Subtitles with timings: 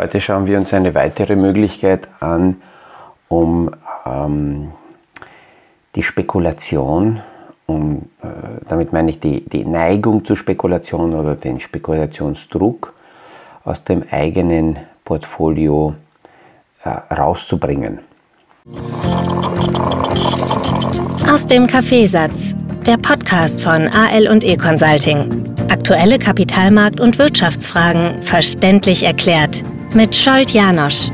[0.00, 2.56] Heute schauen wir uns eine weitere Möglichkeit an,
[3.28, 3.70] um
[4.06, 4.72] ähm,
[5.94, 7.20] die Spekulation,
[7.66, 8.26] um, äh,
[8.66, 12.94] damit meine ich die, die Neigung zur Spekulation oder den Spekulationsdruck
[13.64, 15.94] aus dem eigenen Portfolio
[16.82, 17.98] äh, rauszubringen.
[21.30, 22.56] Aus dem Kaffeesatz,
[22.86, 25.44] der Podcast von AL und E Consulting.
[25.68, 29.62] Aktuelle Kapitalmarkt- und Wirtschaftsfragen verständlich erklärt
[29.94, 31.10] mit Scholt Janosch.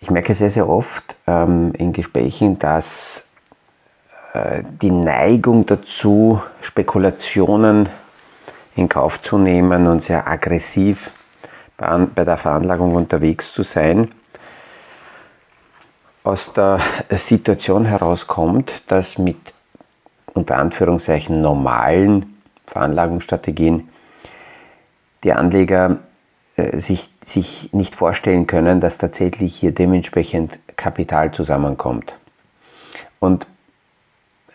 [0.00, 3.28] Ich merke sehr, sehr oft ähm, in Gesprächen, dass
[4.32, 7.88] äh, die Neigung dazu, Spekulationen
[8.74, 11.12] in Kauf zu nehmen und sehr aggressiv
[11.76, 14.10] bei, bei der Veranlagung unterwegs zu sein,
[16.24, 19.54] aus der Situation herauskommt, dass mit
[20.34, 22.36] unter Anführungszeichen normalen
[22.66, 23.88] Veranlagungsstrategien
[25.24, 25.98] die Anleger
[26.56, 32.14] äh, sich, sich nicht vorstellen können, dass tatsächlich hier dementsprechend Kapital zusammenkommt.
[33.18, 33.46] Und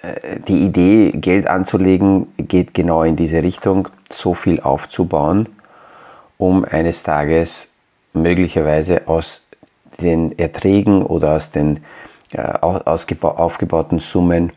[0.01, 5.49] äh, die Idee, Geld anzulegen, geht genau in diese Richtung, so viel aufzubauen,
[6.37, 7.69] um eines Tages
[8.13, 9.41] möglicherweise aus
[9.99, 11.79] den Erträgen oder aus den
[12.31, 14.51] äh, aufgebauten Summen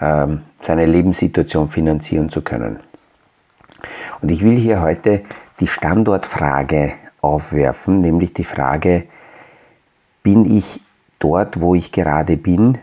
[0.00, 2.80] ähm, seine Lebenssituation finanzieren zu können.
[4.20, 5.22] Und ich will hier heute
[5.60, 9.04] die Standortfrage aufwerfen, nämlich die Frage,
[10.22, 10.80] bin ich
[11.18, 12.78] dort, wo ich gerade bin,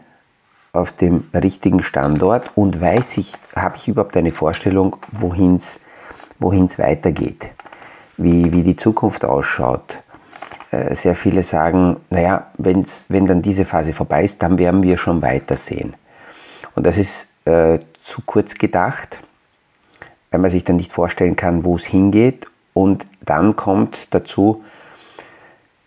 [0.72, 5.80] auf dem richtigen Standort und weiß ich, habe ich überhaupt eine Vorstellung, wohin es
[6.80, 7.50] weitergeht,
[8.18, 10.02] wie, wie die Zukunft ausschaut.
[10.72, 14.98] Äh, sehr viele sagen, naja, wenn's, wenn dann diese Phase vorbei ist, dann werden wir
[14.98, 15.96] schon weitersehen.
[16.76, 19.22] Und das ist äh, zu kurz gedacht,
[20.30, 22.46] weil man sich dann nicht vorstellen kann, wo es hingeht.
[22.74, 24.64] Und dann kommt dazu,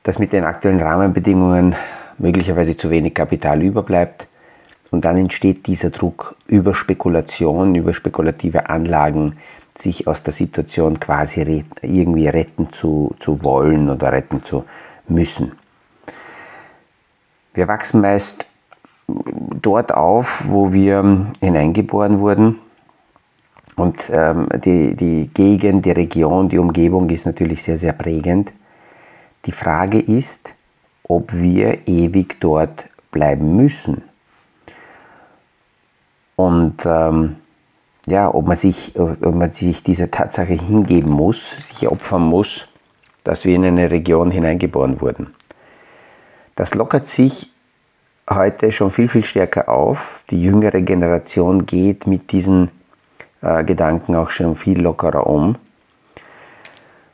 [0.02, 1.76] dass mit den aktuellen Rahmenbedingungen
[2.18, 4.26] möglicherweise zu wenig Kapital überbleibt.
[4.90, 9.38] Und dann entsteht dieser Druck über Spekulation, über spekulative Anlagen,
[9.78, 14.64] sich aus der Situation quasi irgendwie retten zu, zu wollen oder retten zu
[15.08, 15.52] müssen.
[17.54, 18.46] Wir wachsen meist
[19.06, 22.58] dort auf, wo wir hineingeboren wurden.
[23.76, 28.52] Und ähm, die, die Gegend, die Region, die Umgebung ist natürlich sehr, sehr prägend.
[29.46, 30.54] Die Frage ist,
[31.02, 34.02] ob wir ewig dort bleiben müssen.
[36.36, 37.36] Und ähm,
[38.06, 42.66] ja, ob man, sich, ob man sich dieser Tatsache hingeben muss, sich opfern muss,
[43.24, 45.34] dass wir in eine Region hineingeboren wurden.
[46.56, 47.52] Das lockert sich
[48.28, 50.22] heute schon viel, viel stärker auf.
[50.30, 52.70] Die jüngere Generation geht mit diesen
[53.40, 55.56] äh, Gedanken auch schon viel lockerer um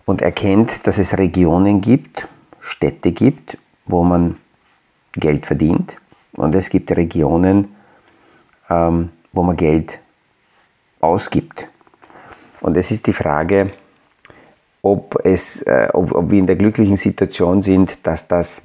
[0.05, 2.29] und erkennt, dass es Regionen gibt,
[2.61, 4.37] Städte gibt, wo man
[5.13, 5.97] Geld verdient
[6.33, 7.75] und es gibt Regionen,
[8.71, 10.01] ähm, wo man Geld
[11.01, 11.69] ausgibt.
[12.61, 13.71] Und es ist die Frage,
[14.83, 18.63] ob, es, äh, ob, ob wir in der glücklichen Situation sind, dass das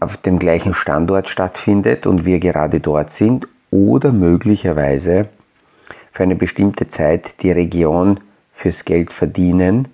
[0.00, 5.28] auf dem gleichen Standort stattfindet und wir gerade dort sind oder möglicherweise
[6.12, 8.20] für eine bestimmte Zeit die Region
[8.52, 9.88] fürs Geld verdienen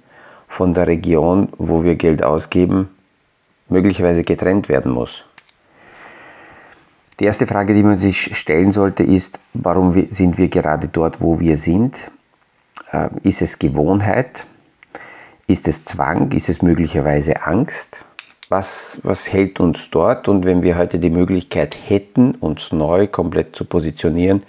[0.49, 2.89] von der Region, wo wir Geld ausgeben,
[3.69, 5.25] möglicherweise getrennt werden muss.
[7.21, 11.41] Die erste Frage, die man sich stellen sollte, ist, warum sind wir gerade dort, wo
[11.41, 12.11] wir sind?
[12.93, 14.47] Äh, ist es Gewohnheit?
[15.47, 16.31] Ist es Zwang?
[16.33, 18.05] Ist es möglicherweise Angst?
[18.49, 23.55] Was, was hält uns dort und wenn wir heute die Möglichkeit hätten, uns neu komplett
[23.55, 24.45] zu positionieren,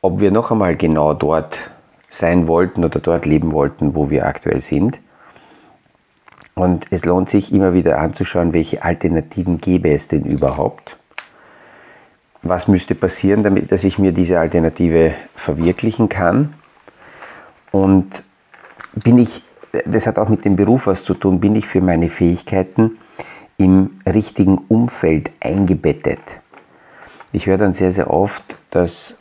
[0.00, 1.70] ob wir noch einmal genau dort
[2.08, 5.00] sein wollten oder dort leben wollten, wo wir aktuell sind.
[6.54, 10.96] Und es lohnt sich immer wieder anzuschauen, welche Alternativen gäbe es denn überhaupt.
[12.42, 16.54] Was müsste passieren, damit dass ich mir diese Alternative verwirklichen kann?
[17.72, 18.22] Und
[18.94, 19.42] bin ich
[19.86, 22.98] das hat auch mit dem Beruf was zu tun, bin ich für meine Fähigkeiten
[23.56, 26.40] im richtigen Umfeld eingebettet.
[27.32, 29.14] Ich höre dann sehr, sehr oft, dass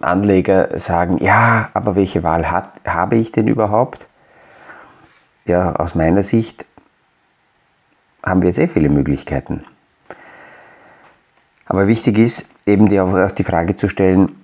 [0.00, 4.06] Anleger sagen, ja, aber welche Wahl hat, habe ich denn überhaupt?
[5.44, 6.66] Ja, aus meiner Sicht
[8.24, 9.64] haben wir sehr viele Möglichkeiten.
[11.66, 14.39] Aber wichtig ist eben die, auch die Frage zu stellen,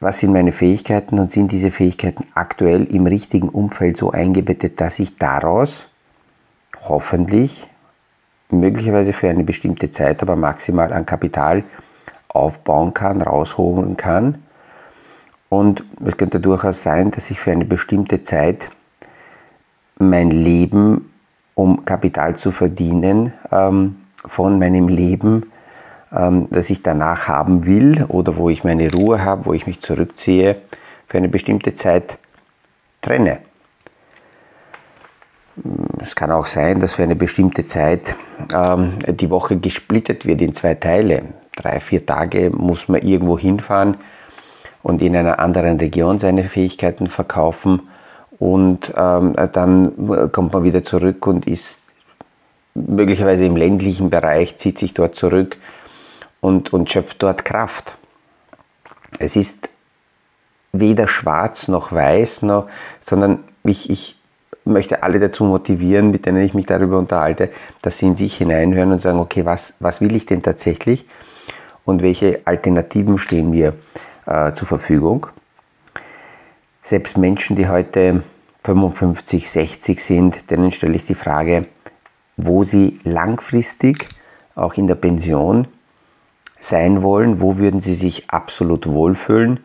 [0.00, 4.98] was sind meine Fähigkeiten und sind diese Fähigkeiten aktuell im richtigen Umfeld so eingebettet, dass
[4.98, 5.88] ich daraus
[6.88, 7.68] hoffentlich
[8.50, 11.64] möglicherweise für eine bestimmte Zeit, aber maximal an Kapital
[12.28, 14.42] aufbauen kann, rausholen kann.
[15.48, 18.70] Und es könnte durchaus sein, dass ich für eine bestimmte Zeit
[19.98, 21.12] mein Leben,
[21.54, 25.50] um Kapital zu verdienen, ähm, von meinem Leben,
[26.14, 29.80] ähm, das ich danach haben will oder wo ich meine Ruhe habe, wo ich mich
[29.80, 30.56] zurückziehe,
[31.06, 32.18] für eine bestimmte Zeit
[33.00, 33.38] trenne.
[36.00, 38.14] Es kann auch sein, dass für eine bestimmte Zeit
[38.54, 41.22] ähm, die Woche gesplittet wird in zwei Teile.
[41.56, 43.96] Drei, vier Tage muss man irgendwo hinfahren
[44.82, 47.88] und in einer anderen Region seine Fähigkeiten verkaufen
[48.38, 51.78] und ähm, dann kommt man wieder zurück und ist
[52.74, 55.56] möglicherweise im ländlichen Bereich, zieht sich dort zurück
[56.40, 57.96] und, und schöpft dort Kraft.
[59.18, 59.70] Es ist
[60.72, 62.68] weder schwarz noch weiß, noch,
[63.00, 64.16] sondern ich, ich
[64.64, 67.50] möchte alle dazu motivieren, mit denen ich mich darüber unterhalte,
[67.82, 71.06] dass sie in sich hineinhören und sagen, okay, was, was will ich denn tatsächlich
[71.84, 73.74] und welche Alternativen stehen mir
[74.26, 75.26] äh, zur Verfügung.
[76.82, 78.22] Selbst Menschen, die heute
[78.64, 81.64] 55, 60 sind, denen stelle ich die Frage,
[82.36, 84.08] wo sie langfristig
[84.54, 85.66] auch in der Pension
[86.60, 89.60] sein wollen, wo würden sie sich absolut wohlfühlen.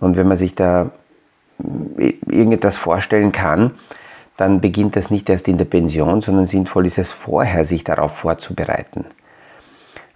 [0.00, 0.90] Und wenn man sich da
[1.98, 3.72] äh, irgendetwas vorstellen kann,
[4.36, 8.16] dann beginnt das nicht erst in der Pension, sondern sinnvoll ist es vorher, sich darauf
[8.16, 9.04] vorzubereiten.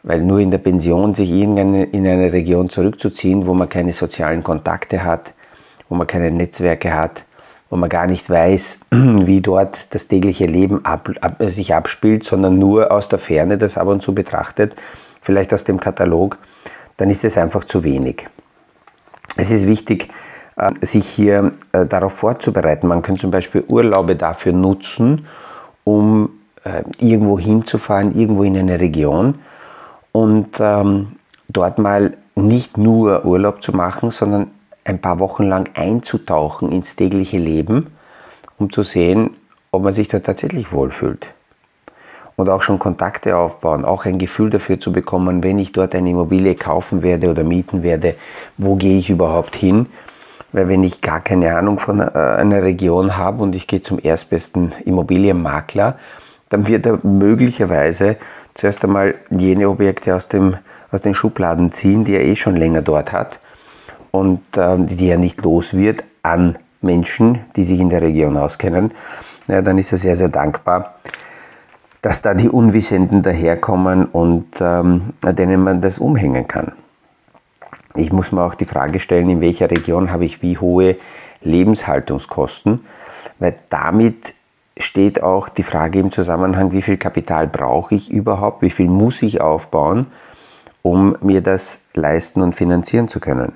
[0.02, 4.42] Weil nur in der Pension sich irgendeine, in eine Region zurückzuziehen, wo man keine sozialen
[4.42, 5.34] Kontakte hat,
[5.88, 7.24] wo man keine Netzwerke hat,
[7.70, 12.58] wo man gar nicht weiß, wie dort das tägliche Leben ab, ab, sich abspielt, sondern
[12.58, 14.74] nur aus der Ferne das ab und zu betrachtet,
[15.20, 16.38] vielleicht aus dem Katalog,
[16.96, 18.26] dann ist es einfach zu wenig.
[19.36, 20.08] Es ist wichtig,
[20.56, 22.88] äh, sich hier äh, darauf vorzubereiten.
[22.88, 25.26] Man kann zum Beispiel Urlaube dafür nutzen,
[25.84, 26.30] um
[26.64, 29.38] äh, irgendwo hinzufahren, irgendwo in eine Region
[30.12, 31.16] und ähm,
[31.48, 34.50] dort mal nicht nur Urlaub zu machen, sondern
[34.84, 37.88] ein paar Wochen lang einzutauchen ins tägliche Leben,
[38.58, 39.36] um zu sehen,
[39.70, 41.34] ob man sich da tatsächlich wohlfühlt.
[42.38, 46.08] Und auch schon Kontakte aufbauen, auch ein Gefühl dafür zu bekommen, wenn ich dort eine
[46.08, 48.14] Immobilie kaufen werde oder mieten werde,
[48.56, 49.86] wo gehe ich überhaupt hin
[50.52, 53.98] weil wenn ich gar keine Ahnung von äh, einer Region habe und ich gehe zum
[53.98, 55.98] erstbesten Immobilienmakler,
[56.48, 58.16] dann wird er möglicherweise
[58.54, 60.56] zuerst einmal jene Objekte aus, dem,
[60.90, 63.40] aus den Schubladen ziehen, die er eh schon länger dort hat
[64.10, 68.92] und äh, die er nicht los wird an Menschen, die sich in der Region auskennen.
[69.48, 70.94] Ja, dann ist er sehr, sehr dankbar,
[72.02, 76.72] dass da die Unwissenden daherkommen und ähm, denen man das umhängen kann.
[77.94, 80.96] Ich muss mir auch die Frage stellen, in welcher Region habe ich wie hohe
[81.42, 82.80] Lebenshaltungskosten,
[83.38, 84.34] weil damit
[84.76, 89.22] steht auch die Frage im Zusammenhang, wie viel Kapital brauche ich überhaupt, wie viel muss
[89.22, 90.06] ich aufbauen,
[90.82, 93.52] um mir das leisten und finanzieren zu können.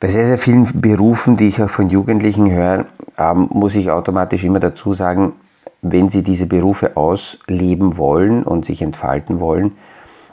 [0.00, 2.86] Bei sehr, sehr vielen Berufen, die ich auch von Jugendlichen höre,
[3.18, 5.34] ähm, muss ich automatisch immer dazu sagen,
[5.82, 9.72] wenn sie diese Berufe ausleben wollen und sich entfalten wollen,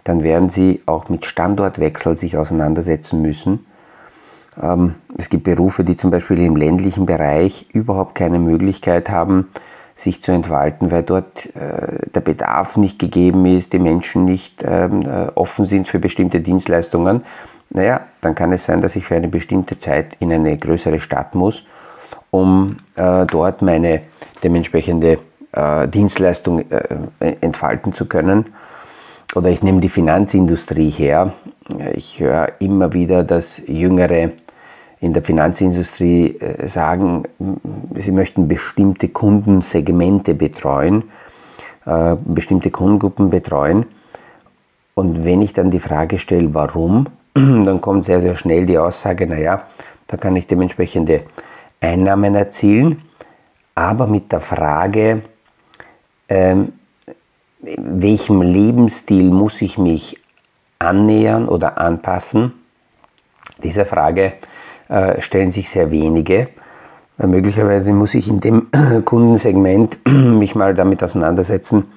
[0.04, 3.66] dann werden sie auch mit Standortwechsel sich auseinandersetzen müssen.
[4.62, 9.50] Ähm, es gibt Berufe, die zum Beispiel im ländlichen Bereich überhaupt keine Möglichkeit haben,
[9.96, 15.02] sich zu entfalten, weil dort äh, der Bedarf nicht gegeben ist, die Menschen nicht ähm,
[15.02, 17.24] äh, offen sind für bestimmte Dienstleistungen.
[17.72, 21.36] Naja, dann kann es sein, dass ich für eine bestimmte Zeit in eine größere Stadt
[21.36, 21.66] muss,
[22.32, 24.02] um äh, dort meine
[24.42, 25.20] dementsprechende
[25.52, 26.64] Dienstleistung
[27.20, 28.46] entfalten zu können
[29.36, 31.34] oder ich nehme die Finanzindustrie her.
[31.94, 34.32] Ich höre immer wieder, dass Jüngere
[35.00, 37.24] in der Finanzindustrie äh, sagen,
[37.96, 41.04] sie möchten bestimmte Kundensegmente betreuen,
[41.86, 43.86] äh, bestimmte Kundengruppen betreuen.
[44.96, 49.26] Und wenn ich dann die Frage stelle, warum, dann kommt sehr, sehr schnell die Aussage,
[49.28, 49.64] naja,
[50.08, 51.22] da kann ich dementsprechende
[51.80, 53.04] Einnahmen erzielen,
[53.76, 55.22] aber mit der Frage,
[56.30, 56.74] ähm,
[57.62, 60.18] welchem Lebensstil muss ich mich
[60.78, 62.54] annähern oder anpassen?
[63.64, 64.34] Diese Frage
[64.88, 66.50] äh, stellen sich sehr wenige.
[67.18, 68.68] Äh, möglicherweise muss ich in dem
[69.06, 71.88] Kundensegment mich mal damit auseinandersetzen,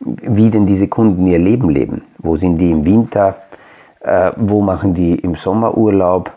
[0.00, 2.02] wie denn diese Kunden ihr Leben leben.
[2.18, 3.36] Wo sind die im Winter?
[4.00, 6.32] Äh, wo machen die im Sommer Urlaub?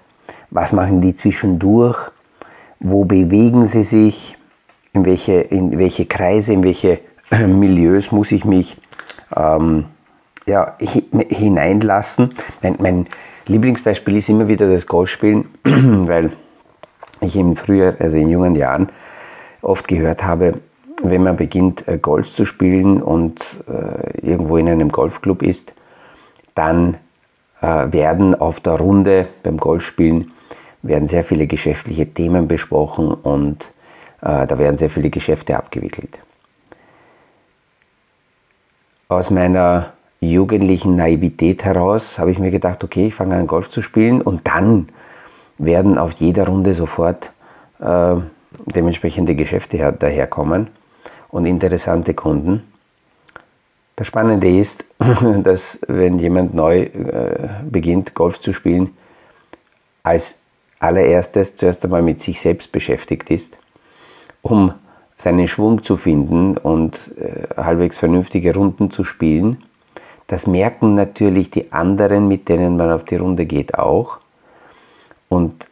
[0.51, 2.11] Was machen die zwischendurch?
[2.79, 4.37] Wo bewegen sie sich?
[4.91, 6.99] In welche, in welche Kreise, in welche
[7.47, 8.77] Milieus muss ich mich
[9.35, 9.85] ähm,
[10.45, 12.33] ja, hineinlassen.
[12.61, 13.07] Mein, mein,
[13.45, 16.33] Lieblingsbeispiel ist immer wieder das Golfspielen, weil
[17.19, 18.89] ich im Frühjahr, also in jungen Jahren,
[19.63, 20.59] oft gehört habe,
[21.01, 25.73] wenn man beginnt äh, Golf zu spielen und äh, irgendwo in einem Golfclub ist,
[26.53, 26.97] dann
[27.61, 30.31] äh, werden auf der Runde beim Golfspielen
[30.81, 33.73] werden sehr viele geschäftliche Themen besprochen und
[34.21, 36.19] äh, da werden sehr viele Geschäfte abgewickelt.
[39.11, 43.81] Aus meiner jugendlichen Naivität heraus habe ich mir gedacht, okay, ich fange an Golf zu
[43.81, 44.89] spielen und dann
[45.57, 47.31] werden auf jeder Runde sofort
[47.79, 48.17] äh,
[48.67, 50.67] dementsprechende Geschäfte daherkommen
[51.29, 52.71] und interessante Kunden.
[53.95, 54.85] Das Spannende ist,
[55.43, 58.91] dass wenn jemand neu äh, beginnt, Golf zu spielen,
[60.03, 60.37] als
[60.79, 63.57] allererstes zuerst einmal mit sich selbst beschäftigt ist,
[64.43, 64.75] um
[65.19, 69.61] seinen Schwung zu finden und äh, halbwegs vernünftige Runden zu spielen.
[70.27, 74.19] Das merken natürlich die anderen, mit denen man auf die Runde geht, auch.
[75.27, 75.67] Und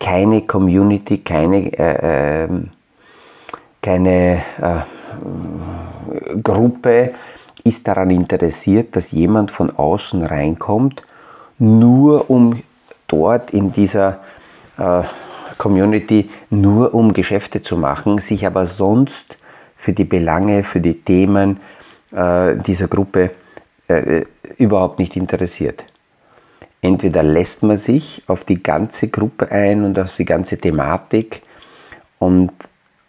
[0.00, 2.70] keine Community, keine, äh, ähm,
[3.82, 7.10] keine äh, Gruppe
[7.64, 11.02] ist daran interessiert, dass jemand von außen reinkommt,
[11.58, 12.62] nur um
[13.08, 14.20] dort in dieser
[14.78, 15.02] äh,
[15.60, 19.36] Community nur um Geschäfte zu machen, sich aber sonst
[19.76, 21.60] für die Belange, für die Themen
[22.12, 23.32] äh, dieser Gruppe
[23.88, 24.24] äh,
[24.56, 25.84] überhaupt nicht interessiert.
[26.80, 31.42] Entweder lässt man sich auf die ganze Gruppe ein und auf die ganze Thematik
[32.18, 32.52] und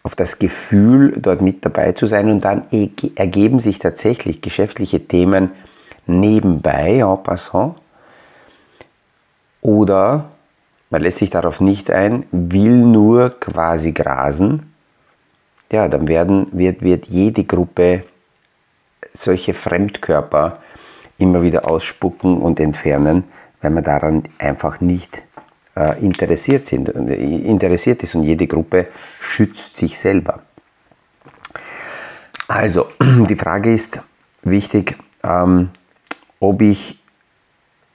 [0.03, 2.65] auf das Gefühl, dort mit dabei zu sein und dann
[3.15, 5.51] ergeben sich tatsächlich geschäftliche Themen
[6.05, 7.75] nebenbei, en passant.
[9.61, 10.31] Oder
[10.91, 14.73] man lässt sich darauf nicht ein, will nur quasi grasen.
[15.71, 18.03] Ja, dann werden, wird, wird jede Gruppe
[19.13, 20.59] solche Fremdkörper
[21.17, 23.23] immer wieder ausspucken und entfernen,
[23.61, 25.23] weil man daran einfach nicht
[25.75, 28.87] äh, interessiert, sind, äh, interessiert ist und jede Gruppe
[29.19, 30.41] schützt sich selber.
[32.49, 32.87] Also,
[33.29, 34.01] die Frage ist
[34.43, 35.69] wichtig, ähm,
[36.41, 36.99] ob ich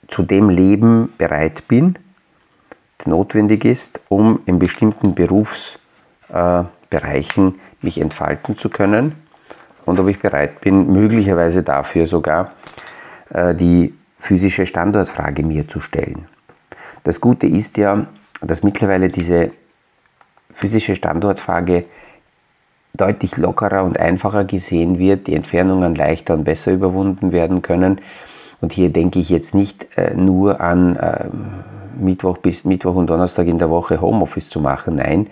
[0.07, 1.99] zu dem Leben bereit bin,
[3.05, 9.15] notwendig ist, um in bestimmten Berufsbereichen mich entfalten zu können
[9.85, 12.51] und ob ich bereit bin, möglicherweise dafür sogar
[13.29, 16.27] äh, die physische Standortfrage mir zu stellen.
[17.03, 18.07] Das Gute ist ja,
[18.41, 19.51] dass mittlerweile diese
[20.49, 21.85] physische Standortfrage
[22.93, 28.01] deutlich lockerer und einfacher gesehen wird, die Entfernungen leichter und besser überwunden werden können.
[28.59, 31.29] Und hier denke ich jetzt nicht äh, nur an äh,
[31.99, 35.29] Mittwoch bis Mittwoch und Donnerstag in der Woche Homeoffice zu machen, nein,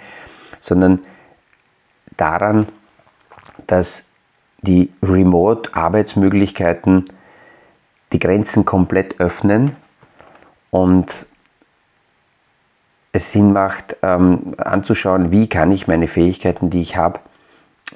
[0.61, 1.01] sondern
[2.17, 2.67] daran,
[3.67, 4.05] dass
[4.61, 7.05] die Remote-Arbeitsmöglichkeiten
[8.11, 9.75] die Grenzen komplett öffnen
[10.71, 11.25] und
[13.11, 17.19] es Sinn macht, ähm, anzuschauen, wie kann ich meine Fähigkeiten, die ich habe,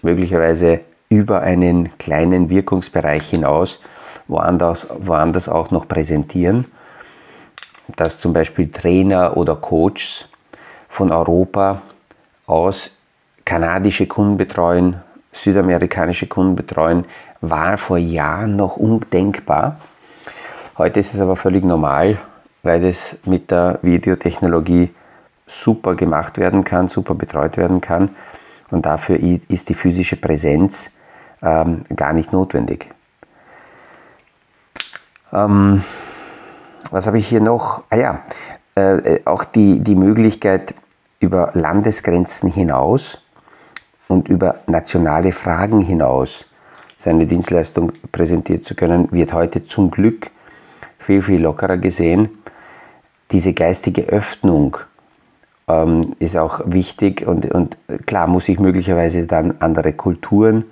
[0.02, 3.80] möglicherweise über einen kleinen Wirkungsbereich hinaus
[4.28, 6.66] woanders, woanders auch noch präsentieren.
[7.96, 10.28] Dass zum Beispiel Trainer oder Coaches
[10.88, 11.82] von Europa
[12.46, 12.92] aus
[13.46, 17.06] kanadische Kunden betreuen, südamerikanische Kunden betreuen,
[17.42, 19.78] war vor Jahren noch undenkbar.
[20.78, 22.18] Heute ist es aber völlig normal,
[22.64, 24.94] weil es mit der Videotechnologie
[25.46, 28.16] super gemacht werden kann, super betreut werden kann.
[28.72, 30.92] Und dafür ist die physische Präsenz
[31.42, 32.90] ähm, gar nicht notwendig.
[35.34, 35.84] Ähm,
[36.92, 37.84] was habe ich hier noch?
[37.90, 38.24] Ah ja,
[38.76, 40.74] äh, auch die, die Möglichkeit
[41.20, 43.22] über Landesgrenzen hinaus
[44.08, 46.46] und über nationale Fragen hinaus
[46.98, 50.32] seine Dienstleistung präsentieren zu können, wird heute zum Glück
[50.98, 52.30] viel, viel lockerer gesehen.
[53.32, 54.78] Diese geistige Öffnung
[55.68, 60.66] ähm, ist auch wichtig und, und klar muss ich möglicherweise dann andere Kulturen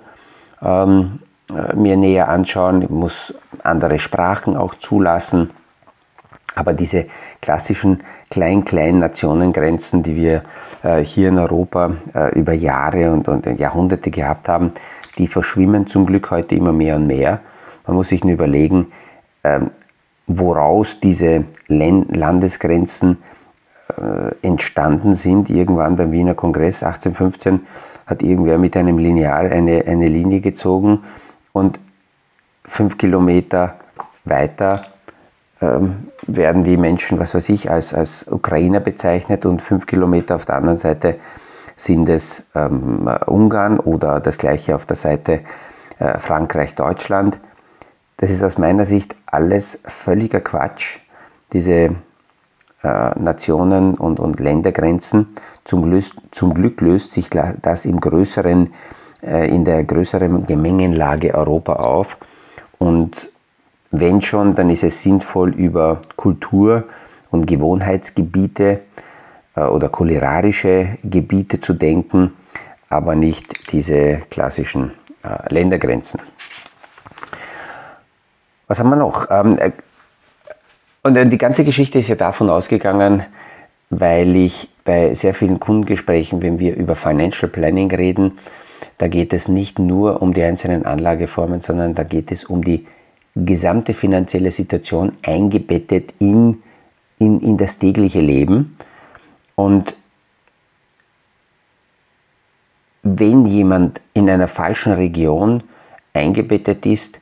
[0.60, 1.20] ähm,
[1.50, 3.32] äh, mir näher anschauen, ich muss
[3.62, 5.50] andere Sprachen auch zulassen.
[6.58, 7.06] Aber diese
[7.40, 10.42] klassischen klein-kleinen Nationengrenzen, die wir
[10.82, 14.72] äh, hier in Europa äh, über Jahre und, und Jahrhunderte gehabt haben,
[15.18, 17.40] die verschwimmen zum Glück heute immer mehr und mehr.
[17.86, 18.88] Man muss sich nur überlegen,
[19.44, 19.68] ähm,
[20.26, 23.18] woraus diese Landesgrenzen
[23.96, 25.50] äh, entstanden sind.
[25.50, 27.62] Irgendwann beim Wiener Kongress 1815
[28.06, 31.04] hat irgendwer mit einem Lineal eine, eine Linie gezogen
[31.52, 31.78] und
[32.64, 33.76] fünf Kilometer
[34.24, 34.82] weiter
[35.60, 40.44] ähm, werden die Menschen, was weiß ich, als, als Ukrainer bezeichnet und fünf Kilometer auf
[40.44, 41.16] der anderen Seite
[41.76, 45.40] sind es ähm, Ungarn oder das gleiche auf der Seite
[45.98, 47.40] äh, Frankreich, Deutschland.
[48.16, 50.98] Das ist aus meiner Sicht alles völliger Quatsch.
[51.52, 51.94] Diese
[52.82, 55.34] äh, Nationen und, und Ländergrenzen.
[55.64, 56.00] Zum,
[56.30, 58.72] zum, Glück löst sich das im größeren,
[59.22, 62.16] äh, in der größeren Gemengenlage Europa auf
[62.78, 63.30] und
[63.90, 66.84] wenn schon, dann ist es sinnvoll, über Kultur-
[67.30, 68.80] und Gewohnheitsgebiete
[69.56, 72.32] äh, oder kulinarische Gebiete zu denken,
[72.88, 74.92] aber nicht diese klassischen
[75.22, 76.20] äh, Ländergrenzen.
[78.66, 79.30] Was haben wir noch?
[79.30, 79.72] Ähm, äh,
[81.02, 83.24] und die ganze Geschichte ist ja davon ausgegangen,
[83.88, 88.38] weil ich bei sehr vielen Kundengesprächen, wenn wir über Financial Planning reden,
[88.98, 92.86] da geht es nicht nur um die einzelnen Anlageformen, sondern da geht es um die
[93.44, 96.62] gesamte finanzielle Situation eingebettet in,
[97.18, 98.76] in, in das tägliche Leben.
[99.54, 99.96] Und
[103.02, 105.62] wenn jemand in einer falschen Region
[106.12, 107.20] eingebettet ist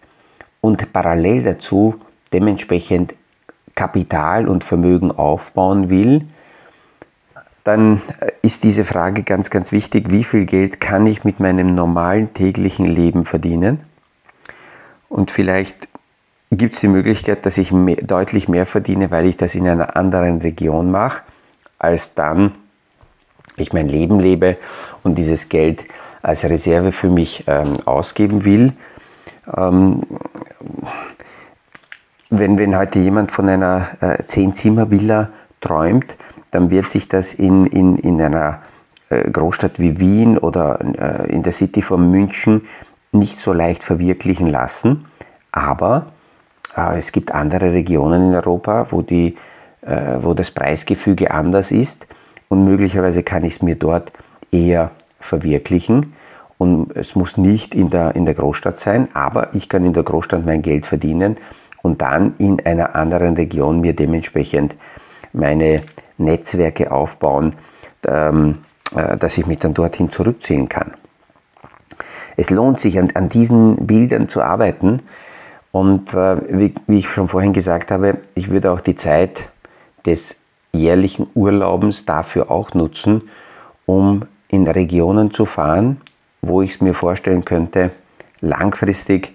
[0.61, 1.97] und parallel dazu
[2.33, 3.15] dementsprechend
[3.75, 6.27] Kapital und Vermögen aufbauen will,
[7.63, 8.01] dann
[8.43, 12.87] ist diese Frage ganz, ganz wichtig, wie viel Geld kann ich mit meinem normalen täglichen
[12.87, 13.81] Leben verdienen?
[15.09, 15.89] Und vielleicht
[16.51, 19.97] gibt es die Möglichkeit, dass ich mehr, deutlich mehr verdiene, weil ich das in einer
[19.97, 21.23] anderen Region mache,
[21.79, 22.53] als dann
[23.57, 24.59] ich mein Leben lebe
[25.03, 25.87] und dieses Geld
[26.23, 28.73] als Reserve für mich ähm, ausgeben will.
[29.57, 30.03] Ähm,
[32.31, 36.17] wenn, wenn heute jemand von einer äh, Zehn-Zimmer-Villa träumt,
[36.51, 38.63] dann wird sich das in, in, in einer
[39.09, 42.67] äh, Großstadt wie Wien oder äh, in der City von München
[43.13, 45.07] nicht so leicht verwirklichen lassen.
[45.53, 46.07] Aber
[46.77, 49.37] es gibt andere Regionen in Europa, wo, die,
[49.83, 52.07] äh, wo das Preisgefüge anders ist
[52.49, 54.13] und möglicherweise kann ich es mir dort
[54.53, 54.91] eher
[55.21, 56.15] verwirklichen.
[56.59, 60.05] Und es muss nicht in der, in der Großstadt sein, aber ich kann in der
[60.05, 61.35] Großstadt mein Geld verdienen
[61.83, 64.77] und dann in einer anderen Region mir dementsprechend
[65.33, 65.83] meine
[66.19, 67.55] Netzwerke aufbauen,
[68.07, 68.59] ähm,
[68.95, 70.95] äh, dass ich mich dann dorthin zurückziehen kann.
[72.37, 75.03] Es lohnt sich, an, an diesen Bildern zu arbeiten.
[75.77, 79.51] Und äh, wie, wie, ich schon vorhin gesagt habe, ich würde auch die Zeit
[80.07, 80.37] des
[80.73, 83.29] jährlichen Urlaubens dafür auch nutzen,
[83.85, 86.01] um in Regionen zu fahren,
[86.41, 87.91] wo ich es mir vorstellen könnte,
[88.41, 89.35] langfristig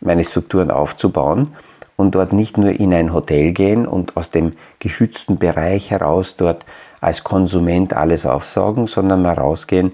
[0.00, 1.48] meine Strukturen aufzubauen
[1.96, 6.64] und dort nicht nur in ein Hotel gehen und aus dem geschützten Bereich heraus dort
[7.02, 9.92] als Konsument alles aufsaugen, sondern mal rausgehen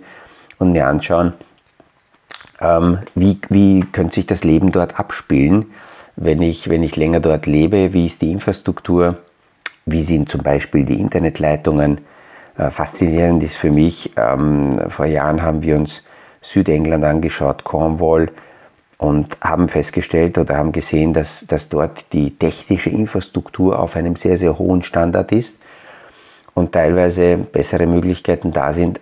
[0.61, 1.33] und mir anschauen,
[2.63, 5.73] ähm, wie, wie könnte sich das Leben dort abspielen,
[6.17, 9.19] wenn ich, wenn ich länger dort lebe, wie ist die Infrastruktur,
[9.87, 12.03] wie sind zum Beispiel die Internetleitungen.
[12.57, 16.03] Äh, faszinierend ist für mich, ähm, vor Jahren haben wir uns
[16.41, 18.31] Südengland angeschaut, Cornwall,
[18.99, 24.39] und haben festgestellt oder haben gesehen, dass, dass dort die technische Infrastruktur auf einem sehr,
[24.39, 25.59] sehr hohen Standard ist
[26.55, 29.01] und teilweise bessere Möglichkeiten da sind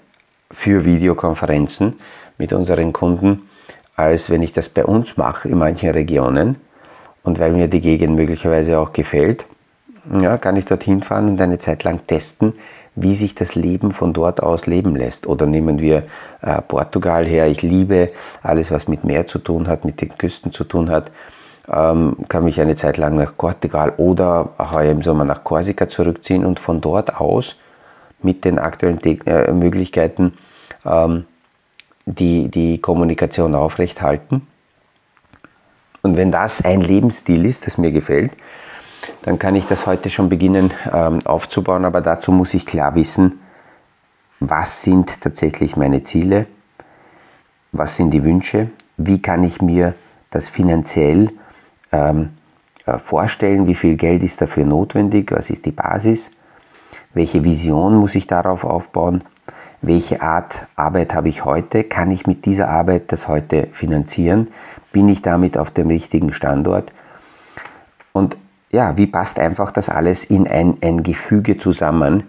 [0.50, 2.00] für Videokonferenzen
[2.38, 3.49] mit unseren Kunden,
[4.00, 6.56] als wenn ich das bei uns mache in manchen Regionen.
[7.22, 9.46] Und weil mir die Gegend möglicherweise auch gefällt,
[10.20, 12.54] ja, kann ich dorthin fahren und eine Zeit lang testen,
[12.96, 15.26] wie sich das Leben von dort aus leben lässt.
[15.26, 16.04] Oder nehmen wir
[16.40, 17.46] äh, Portugal her.
[17.48, 18.08] Ich liebe
[18.42, 21.10] alles, was mit Meer zu tun hat, mit den Küsten zu tun hat.
[21.68, 26.44] Ähm, kann mich eine Zeit lang nach Portugal oder auch im Sommer nach Korsika zurückziehen
[26.44, 27.56] und von dort aus
[28.22, 30.32] mit den aktuellen Te äh, Möglichkeiten
[30.84, 31.26] ähm,
[32.10, 34.46] die, die Kommunikation aufrechthalten.
[36.02, 38.32] Und wenn das ein Lebensstil ist, das mir gefällt,
[39.22, 41.84] dann kann ich das heute schon beginnen ähm, aufzubauen.
[41.84, 43.40] Aber dazu muss ich klar wissen,
[44.40, 46.46] was sind tatsächlich meine Ziele,
[47.72, 49.94] was sind die Wünsche, wie kann ich mir
[50.30, 51.30] das finanziell
[51.92, 52.30] ähm,
[52.86, 56.30] äh, vorstellen, wie viel Geld ist dafür notwendig, was ist die Basis,
[57.12, 59.22] welche Vision muss ich darauf aufbauen,
[59.82, 64.48] welche Art Arbeit habe ich heute, kann ich mit dieser Arbeit das heute finanzieren,
[64.92, 66.92] bin ich damit auf dem richtigen Standort?
[68.12, 68.36] Und
[68.70, 72.24] ja, wie passt einfach das alles in ein, ein Gefüge zusammen.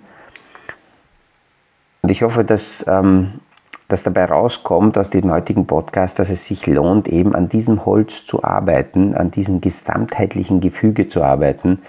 [2.02, 3.42] Und ich hoffe, dass, ähm,
[3.88, 8.26] dass dabei rauskommt aus dem heutigen Podcast, dass es sich lohnt, eben an diesem Holz
[8.26, 11.80] zu arbeiten, an diesem gesamtheitlichen Gefüge zu arbeiten,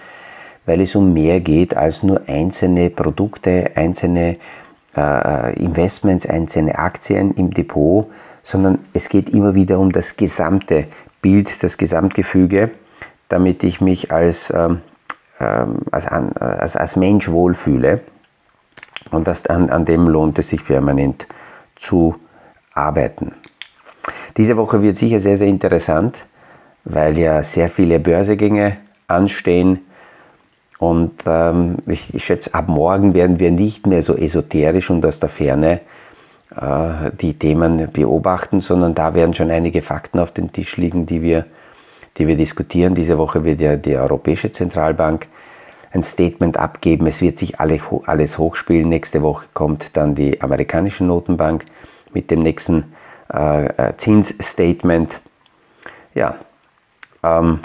[0.65, 4.37] weil es um mehr geht als nur einzelne Produkte, einzelne
[4.95, 8.07] äh, Investments, einzelne Aktien im Depot,
[8.43, 10.87] sondern es geht immer wieder um das gesamte
[11.21, 12.71] Bild, das Gesamtgefüge
[13.33, 14.81] damit ich mich als, ähm,
[15.39, 18.01] ähm als, als, als Mensch wohlfühle.
[19.09, 21.27] Und das, an, an dem lohnt es sich permanent
[21.75, 22.15] zu
[22.73, 23.31] arbeiten.
[24.37, 26.25] Diese Woche wird sicher sehr, sehr interessant,
[26.83, 28.77] weil ja sehr viele Börsegänge
[29.07, 29.79] anstehen.
[30.79, 35.19] Und ähm, ich, ich, schätze, ab morgen werden wir nicht mehr so esoterisch und aus
[35.19, 35.81] der Ferne
[36.55, 41.21] äh, die Themen beobachten, sondern da werden schon einige Fakten auf dem Tisch liegen, die
[41.21, 41.45] wir
[42.17, 42.93] die wir diskutieren.
[42.95, 45.27] Diese Woche wird ja die Europäische Zentralbank
[45.91, 47.07] ein Statement abgeben.
[47.07, 48.89] Es wird sich alles hochspielen.
[48.89, 51.65] Nächste Woche kommt dann die amerikanische Notenbank
[52.13, 52.93] mit dem nächsten
[53.33, 55.19] äh, äh, Zinsstatement.
[56.13, 56.35] Ja,
[57.23, 57.59] ähm,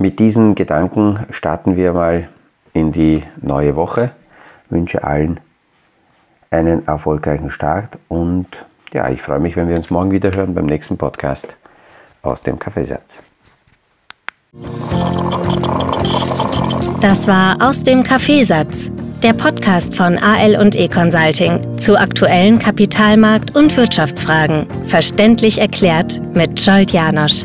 [0.00, 2.28] mit diesen Gedanken starten wir mal
[2.72, 4.12] in die neue Woche.
[4.64, 5.38] Ich wünsche allen
[6.50, 8.46] einen erfolgreichen Start und
[8.92, 11.54] ja, ich freue mich, wenn wir uns morgen wieder hören beim nächsten Podcast
[12.22, 13.20] aus dem Kaffeesatz.
[17.00, 18.90] Das war aus dem Kaffeesatz,
[19.22, 26.58] der Podcast von AL und E Consulting zu aktuellen Kapitalmarkt- und Wirtschaftsfragen, verständlich erklärt mit
[26.58, 27.44] Scholt Janosch.